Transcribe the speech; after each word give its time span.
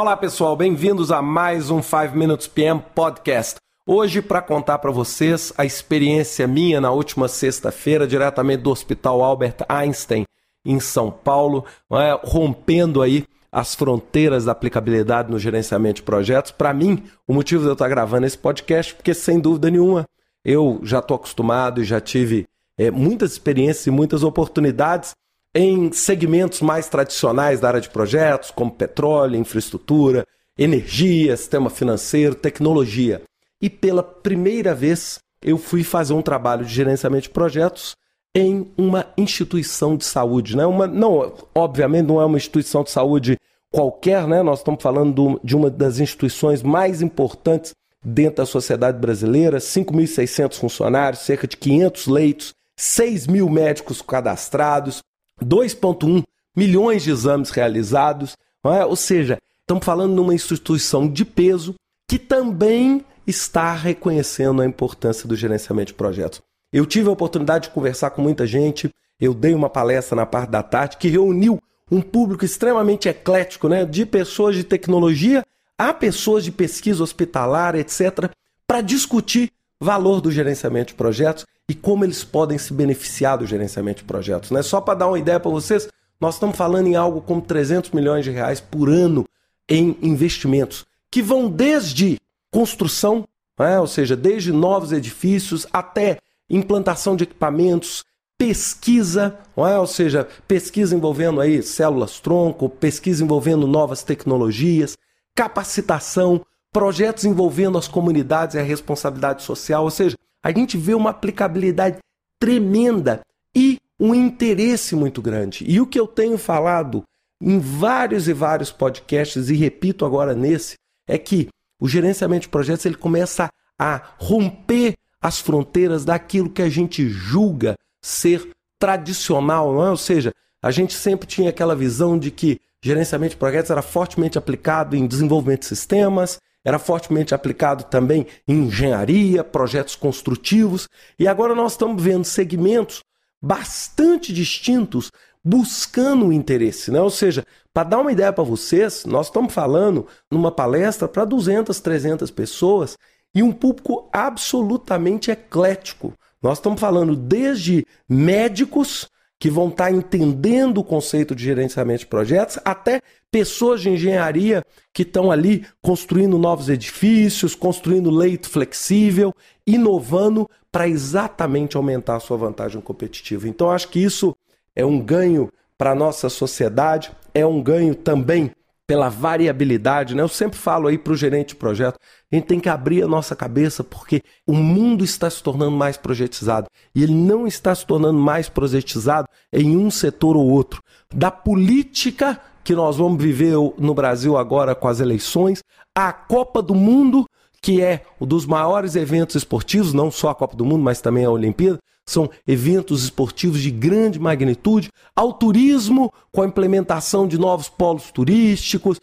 Olá 0.00 0.16
pessoal, 0.16 0.56
bem-vindos 0.56 1.10
a 1.10 1.20
mais 1.20 1.72
um 1.72 1.82
5 1.82 2.16
Minutes 2.16 2.46
PM 2.46 2.80
Podcast. 2.94 3.56
Hoje, 3.84 4.22
para 4.22 4.40
contar 4.40 4.78
para 4.78 4.92
vocês 4.92 5.52
a 5.58 5.64
experiência 5.64 6.46
minha 6.46 6.80
na 6.80 6.92
última 6.92 7.26
sexta-feira, 7.26 8.06
diretamente 8.06 8.62
do 8.62 8.70
Hospital 8.70 9.24
Albert 9.24 9.56
Einstein, 9.68 10.24
em 10.64 10.78
São 10.78 11.10
Paulo, 11.10 11.64
é, 11.90 12.16
rompendo 12.22 13.02
aí 13.02 13.24
as 13.50 13.74
fronteiras 13.74 14.44
da 14.44 14.52
aplicabilidade 14.52 15.32
no 15.32 15.38
gerenciamento 15.38 15.96
de 15.96 16.02
projetos. 16.02 16.52
Para 16.52 16.72
mim, 16.72 17.02
o 17.26 17.34
motivo 17.34 17.64
de 17.64 17.70
eu 17.70 17.72
estar 17.72 17.88
gravando 17.88 18.24
esse 18.24 18.38
podcast, 18.38 18.94
porque 18.94 19.12
sem 19.12 19.40
dúvida 19.40 19.68
nenhuma, 19.68 20.06
eu 20.44 20.78
já 20.84 21.00
estou 21.00 21.16
acostumado 21.16 21.82
e 21.82 21.84
já 21.84 22.00
tive 22.00 22.46
é, 22.78 22.88
muitas 22.88 23.32
experiências 23.32 23.88
e 23.88 23.90
muitas 23.90 24.22
oportunidades 24.22 25.16
em 25.54 25.90
segmentos 25.92 26.60
mais 26.60 26.88
tradicionais 26.88 27.60
da 27.60 27.68
área 27.68 27.80
de 27.80 27.90
projetos, 27.90 28.50
como 28.50 28.70
petróleo, 28.70 29.36
infraestrutura, 29.36 30.26
energia, 30.56 31.36
sistema 31.36 31.70
financeiro, 31.70 32.34
tecnologia. 32.34 33.22
E 33.60 33.70
pela 33.70 34.02
primeira 34.02 34.74
vez 34.74 35.18
eu 35.42 35.56
fui 35.56 35.84
fazer 35.84 36.14
um 36.14 36.22
trabalho 36.22 36.64
de 36.64 36.74
gerenciamento 36.74 37.24
de 37.24 37.30
projetos 37.30 37.96
em 38.34 38.70
uma 38.76 39.06
instituição 39.16 39.96
de 39.96 40.04
saúde. 40.04 40.56
Né? 40.56 40.66
Uma, 40.66 40.86
não, 40.86 41.32
obviamente 41.54 42.06
não 42.06 42.20
é 42.20 42.24
uma 42.24 42.36
instituição 42.36 42.82
de 42.82 42.90
saúde 42.90 43.36
qualquer, 43.70 44.26
né? 44.26 44.42
nós 44.42 44.60
estamos 44.60 44.82
falando 44.82 45.12
do, 45.12 45.40
de 45.42 45.56
uma 45.56 45.70
das 45.70 45.98
instituições 45.98 46.62
mais 46.62 47.02
importantes 47.02 47.72
dentro 48.04 48.36
da 48.36 48.46
sociedade 48.46 48.98
brasileira, 48.98 49.58
5.600 49.58 50.54
funcionários, 50.54 51.22
cerca 51.22 51.46
de 51.46 51.56
500 51.56 52.06
leitos, 52.06 52.52
6 52.76 53.26
mil 53.26 53.48
médicos 53.48 54.00
cadastrados, 54.00 55.02
2,1 55.42 56.24
milhões 56.54 57.02
de 57.02 57.10
exames 57.10 57.50
realizados, 57.50 58.36
é? 58.64 58.84
ou 58.84 58.96
seja, 58.96 59.38
estamos 59.60 59.84
falando 59.84 60.14
de 60.14 60.20
uma 60.20 60.34
instituição 60.34 61.08
de 61.08 61.24
peso 61.24 61.74
que 62.06 62.18
também 62.18 63.04
está 63.26 63.72
reconhecendo 63.74 64.62
a 64.62 64.66
importância 64.66 65.28
do 65.28 65.36
gerenciamento 65.36 65.88
de 65.88 65.94
projetos. 65.94 66.40
Eu 66.72 66.86
tive 66.86 67.08
a 67.08 67.12
oportunidade 67.12 67.68
de 67.68 67.74
conversar 67.74 68.10
com 68.10 68.22
muita 68.22 68.46
gente, 68.46 68.90
eu 69.20 69.34
dei 69.34 69.54
uma 69.54 69.68
palestra 69.68 70.16
na 70.16 70.26
parte 70.26 70.50
da 70.50 70.62
tarde 70.62 70.96
que 70.96 71.08
reuniu 71.08 71.60
um 71.90 72.00
público 72.00 72.44
extremamente 72.44 73.08
eclético, 73.08 73.68
né, 73.68 73.84
de 73.84 74.04
pessoas 74.04 74.56
de 74.56 74.64
tecnologia 74.64 75.44
a 75.78 75.94
pessoas 75.94 76.44
de 76.44 76.50
pesquisa 76.50 77.04
hospitalar, 77.04 77.76
etc., 77.76 78.30
para 78.66 78.80
discutir 78.80 79.52
valor 79.80 80.20
do 80.20 80.30
gerenciamento 80.30 80.88
de 80.88 80.94
projetos 80.94 81.46
e 81.68 81.74
como 81.74 82.04
eles 82.04 82.24
podem 82.24 82.58
se 82.58 82.72
beneficiar 82.72 83.38
do 83.38 83.46
gerenciamento 83.46 83.98
de 83.98 84.04
projetos. 84.04 84.50
Né? 84.50 84.62
Só 84.62 84.80
para 84.80 84.98
dar 84.98 85.08
uma 85.08 85.18
ideia 85.18 85.38
para 85.38 85.50
vocês, 85.50 85.88
nós 86.20 86.34
estamos 86.34 86.56
falando 86.56 86.86
em 86.86 86.96
algo 86.96 87.20
como 87.20 87.40
300 87.40 87.90
milhões 87.90 88.24
de 88.24 88.30
reais 88.30 88.60
por 88.60 88.88
ano 88.88 89.24
em 89.68 89.96
investimentos, 90.02 90.86
que 91.10 91.22
vão 91.22 91.48
desde 91.48 92.18
construção, 92.50 93.26
né? 93.58 93.78
ou 93.78 93.86
seja, 93.86 94.16
desde 94.16 94.52
novos 94.52 94.92
edifícios 94.92 95.66
até 95.72 96.18
implantação 96.48 97.14
de 97.14 97.24
equipamentos, 97.24 98.04
pesquisa, 98.38 99.38
é? 99.56 99.78
ou 99.78 99.86
seja, 99.86 100.26
pesquisa 100.46 100.96
envolvendo 100.96 101.40
aí 101.40 101.62
células 101.62 102.18
tronco, 102.18 102.68
pesquisa 102.68 103.22
envolvendo 103.22 103.66
novas 103.66 104.02
tecnologias, 104.02 104.96
capacitação, 105.34 106.40
projetos 106.78 107.24
envolvendo 107.24 107.76
as 107.76 107.88
comunidades 107.88 108.54
e 108.54 108.58
a 108.60 108.62
responsabilidade 108.62 109.42
social, 109.42 109.82
ou 109.82 109.90
seja, 109.90 110.16
a 110.40 110.52
gente 110.52 110.76
vê 110.76 110.94
uma 110.94 111.10
aplicabilidade 111.10 111.98
tremenda 112.38 113.20
e 113.52 113.78
um 113.98 114.14
interesse 114.14 114.94
muito 114.94 115.20
grande. 115.20 115.64
E 115.66 115.80
o 115.80 115.86
que 115.88 115.98
eu 115.98 116.06
tenho 116.06 116.38
falado 116.38 117.02
em 117.42 117.58
vários 117.58 118.28
e 118.28 118.32
vários 118.32 118.70
podcasts, 118.70 119.50
e 119.50 119.56
repito 119.56 120.04
agora 120.04 120.36
nesse, 120.36 120.76
é 121.08 121.18
que 121.18 121.48
o 121.80 121.88
gerenciamento 121.88 122.42
de 122.42 122.48
projetos 122.48 122.86
ele 122.86 122.94
começa 122.94 123.48
a 123.76 124.00
romper 124.16 124.94
as 125.20 125.40
fronteiras 125.40 126.04
daquilo 126.04 126.48
que 126.48 126.62
a 126.62 126.68
gente 126.68 127.08
julga 127.08 127.74
ser 128.00 128.52
tradicional, 128.78 129.84
é? 129.84 129.90
ou 129.90 129.96
seja, 129.96 130.32
a 130.62 130.70
gente 130.70 130.94
sempre 130.94 131.26
tinha 131.26 131.50
aquela 131.50 131.74
visão 131.74 132.16
de 132.16 132.30
que 132.30 132.60
gerenciamento 132.80 133.30
de 133.30 133.38
projetos 133.38 133.72
era 133.72 133.82
fortemente 133.82 134.38
aplicado 134.38 134.94
em 134.94 135.08
desenvolvimento 135.08 135.62
de 135.62 135.66
sistemas, 135.66 136.38
era 136.64 136.78
fortemente 136.78 137.34
aplicado 137.34 137.84
também 137.84 138.26
em 138.46 138.64
engenharia, 138.64 139.44
projetos 139.44 139.94
construtivos, 139.94 140.88
e 141.18 141.26
agora 141.26 141.54
nós 141.54 141.72
estamos 141.72 142.02
vendo 142.02 142.24
segmentos 142.24 143.02
bastante 143.40 144.32
distintos 144.32 145.10
buscando 145.44 146.26
o 146.26 146.32
interesse, 146.32 146.90
né? 146.90 147.00
Ou 147.00 147.10
seja, 147.10 147.44
para 147.72 147.88
dar 147.88 148.00
uma 148.00 148.12
ideia 148.12 148.32
para 148.32 148.44
vocês, 148.44 149.04
nós 149.04 149.28
estamos 149.28 149.54
falando 149.54 150.06
numa 150.30 150.50
palestra 150.50 151.08
para 151.08 151.24
200, 151.24 151.78
300 151.80 152.30
pessoas 152.30 152.98
e 153.34 153.42
um 153.42 153.52
público 153.52 154.08
absolutamente 154.12 155.30
eclético. 155.30 156.12
Nós 156.42 156.58
estamos 156.58 156.80
falando 156.80 157.16
desde 157.16 157.86
médicos 158.08 159.08
que 159.38 159.48
vão 159.48 159.68
estar 159.68 159.84
tá 159.84 159.92
entendendo 159.92 160.78
o 160.78 160.84
conceito 160.84 161.34
de 161.34 161.44
gerenciamento 161.44 162.00
de 162.00 162.06
projetos, 162.06 162.58
até 162.64 163.00
pessoas 163.30 163.80
de 163.80 163.90
engenharia 163.90 164.64
que 164.92 165.02
estão 165.02 165.30
ali 165.30 165.64
construindo 165.80 166.38
novos 166.38 166.68
edifícios, 166.68 167.54
construindo 167.54 168.10
leito 168.10 168.48
flexível, 168.48 169.32
inovando 169.66 170.48
para 170.72 170.88
exatamente 170.88 171.76
aumentar 171.76 172.16
a 172.16 172.20
sua 172.20 172.36
vantagem 172.36 172.80
competitiva. 172.80 173.48
Então, 173.48 173.70
acho 173.70 173.88
que 173.88 174.02
isso 174.02 174.36
é 174.74 174.84
um 174.84 175.00
ganho 175.00 175.50
para 175.76 175.92
a 175.92 175.94
nossa 175.94 176.28
sociedade, 176.28 177.12
é 177.32 177.46
um 177.46 177.62
ganho 177.62 177.94
também 177.94 178.50
pela 178.88 179.10
variabilidade, 179.10 180.14
né? 180.14 180.22
Eu 180.22 180.28
sempre 180.28 180.58
falo 180.58 180.88
aí 180.88 180.96
para 180.96 181.12
o 181.12 181.16
gerente 181.16 181.48
de 181.48 181.56
projeto, 181.56 181.98
a 182.32 182.34
gente 182.34 182.46
tem 182.46 182.58
que 182.58 182.70
abrir 182.70 183.02
a 183.02 183.06
nossa 183.06 183.36
cabeça 183.36 183.84
porque 183.84 184.22
o 184.46 184.54
mundo 184.54 185.04
está 185.04 185.28
se 185.28 185.42
tornando 185.42 185.72
mais 185.72 185.98
projetizado 185.98 186.66
e 186.94 187.02
ele 187.02 187.12
não 187.12 187.46
está 187.46 187.74
se 187.74 187.84
tornando 187.84 188.18
mais 188.18 188.48
projetizado 188.48 189.28
em 189.52 189.76
um 189.76 189.90
setor 189.90 190.38
ou 190.38 190.48
outro. 190.48 190.82
Da 191.14 191.30
política 191.30 192.40
que 192.64 192.74
nós 192.74 192.96
vamos 192.96 193.22
viver 193.22 193.54
no 193.76 193.92
Brasil 193.92 194.38
agora 194.38 194.74
com 194.74 194.88
as 194.88 195.00
eleições, 195.00 195.62
a 195.94 196.10
Copa 196.10 196.62
do 196.62 196.74
Mundo, 196.74 197.26
que 197.60 197.82
é 197.82 198.06
um 198.18 198.26
dos 198.26 198.46
maiores 198.46 198.96
eventos 198.96 199.36
esportivos, 199.36 199.92
não 199.92 200.10
só 200.10 200.30
a 200.30 200.34
Copa 200.34 200.56
do 200.56 200.64
Mundo, 200.64 200.82
mas 200.82 201.02
também 201.02 201.26
a 201.26 201.30
Olimpíada, 201.30 201.78
são 202.10 202.30
eventos 202.46 203.04
esportivos 203.04 203.60
de 203.60 203.70
grande 203.70 204.18
magnitude, 204.18 204.90
ao 205.14 205.32
turismo 205.32 206.12
com 206.32 206.42
a 206.42 206.46
implementação 206.46 207.26
de 207.26 207.38
novos 207.38 207.68
polos 207.68 208.10
turísticos, 208.10 209.00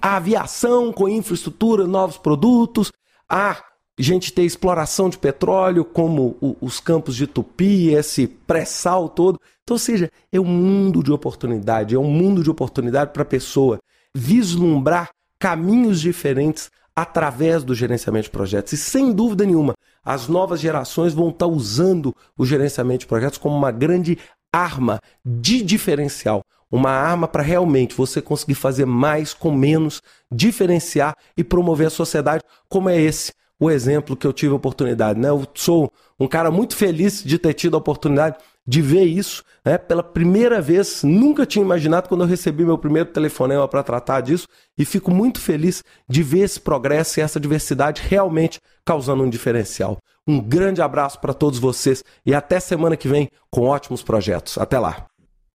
a 0.00 0.16
aviação 0.16 0.92
com 0.92 1.08
infraestrutura, 1.08 1.86
novos 1.86 2.16
produtos, 2.16 2.90
a 3.28 3.62
gente 3.98 4.32
ter 4.32 4.44
exploração 4.44 5.10
de 5.10 5.18
petróleo 5.18 5.84
como 5.84 6.36
os 6.60 6.80
campos 6.80 7.16
de 7.16 7.26
Tupi, 7.26 7.88
esse 7.88 8.26
pré-sal 8.26 9.08
todo. 9.08 9.38
Então, 9.62 9.74
ou 9.74 9.78
seja, 9.78 10.10
é 10.32 10.40
um 10.40 10.44
mundo 10.44 11.02
de 11.02 11.12
oportunidade, 11.12 11.94
é 11.94 11.98
um 11.98 12.10
mundo 12.10 12.42
de 12.42 12.50
oportunidade 12.50 13.12
para 13.12 13.22
a 13.22 13.26
pessoa 13.26 13.78
vislumbrar 14.14 15.10
caminhos 15.38 16.00
diferentes 16.00 16.70
através 16.96 17.62
do 17.62 17.74
gerenciamento 17.74 18.24
de 18.24 18.30
projetos. 18.30 18.72
E 18.72 18.76
sem 18.76 19.12
dúvida 19.12 19.44
nenhuma, 19.44 19.74
as 20.08 20.26
novas 20.26 20.58
gerações 20.58 21.12
vão 21.12 21.28
estar 21.28 21.46
usando 21.46 22.16
o 22.34 22.46
gerenciamento 22.46 23.00
de 23.00 23.06
projetos 23.06 23.36
como 23.36 23.54
uma 23.54 23.70
grande 23.70 24.16
arma 24.50 25.02
de 25.22 25.60
diferencial. 25.60 26.42
Uma 26.70 26.88
arma 26.88 27.28
para 27.28 27.42
realmente 27.42 27.94
você 27.94 28.22
conseguir 28.22 28.54
fazer 28.54 28.86
mais 28.86 29.34
com 29.34 29.52
menos, 29.52 30.00
diferenciar 30.32 31.14
e 31.36 31.44
promover 31.44 31.88
a 31.88 31.90
sociedade, 31.90 32.42
como 32.70 32.88
é 32.88 32.98
esse 32.98 33.34
o 33.60 33.70
exemplo 33.70 34.16
que 34.16 34.26
eu 34.26 34.32
tive 34.32 34.54
a 34.54 34.56
oportunidade. 34.56 35.20
Né? 35.20 35.28
Eu 35.28 35.46
sou 35.54 35.92
um 36.18 36.26
cara 36.26 36.50
muito 36.50 36.74
feliz 36.74 37.22
de 37.22 37.38
ter 37.38 37.52
tido 37.52 37.74
a 37.74 37.78
oportunidade 37.78 38.38
de 38.68 38.82
ver 38.82 39.04
isso 39.04 39.42
né, 39.64 39.78
pela 39.78 40.02
primeira 40.02 40.60
vez. 40.60 41.02
Nunca 41.02 41.46
tinha 41.46 41.64
imaginado 41.64 42.06
quando 42.06 42.20
eu 42.20 42.26
recebi 42.26 42.66
meu 42.66 42.76
primeiro 42.76 43.10
telefonema 43.10 43.66
para 43.66 43.82
tratar 43.82 44.20
disso 44.20 44.46
e 44.76 44.84
fico 44.84 45.10
muito 45.10 45.40
feliz 45.40 45.82
de 46.06 46.22
ver 46.22 46.40
esse 46.40 46.60
progresso 46.60 47.18
e 47.18 47.22
essa 47.22 47.40
diversidade 47.40 48.02
realmente 48.06 48.60
causando 48.84 49.22
um 49.22 49.30
diferencial. 49.30 49.96
Um 50.26 50.38
grande 50.38 50.82
abraço 50.82 51.18
para 51.18 51.32
todos 51.32 51.58
vocês 51.58 52.04
e 52.26 52.34
até 52.34 52.60
semana 52.60 52.94
que 52.94 53.08
vem 53.08 53.30
com 53.50 53.62
ótimos 53.62 54.02
projetos. 54.02 54.58
Até 54.58 54.78
lá. 54.78 55.06